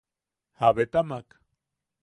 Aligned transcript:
¿Jabetamak? 0.59 1.27